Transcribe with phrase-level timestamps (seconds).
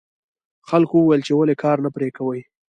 [0.69, 2.41] خلکو وویل چې ولې کار نه پرې کوې.